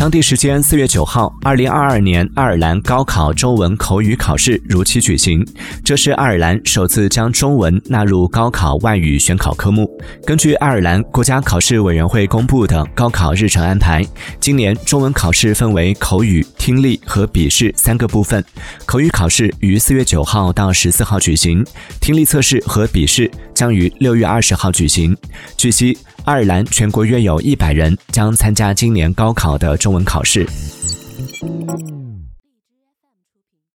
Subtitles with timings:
[0.00, 5.46] 当地时间四月九号，二零二二年爱尔兰高考中文口语考试如期举行。
[5.84, 9.86] 这是爱尔兰首次将中文纳入高考外语选考科目。
[10.24, 14.02] 根据爱尔兰国家考试委员会公布的高考日程安排，
[14.40, 18.42] 今年中文考试分为口语、听力和笔试三个部分。
[18.86, 21.62] 口语考试于四月九号到十四号举行，
[22.00, 23.30] 听力测试和笔试
[23.60, 25.14] 将于六月二十号举行。
[25.58, 25.94] 据悉。
[26.24, 30.46] 爱尔兰全国约有一百人将参加今年高考的中文考试。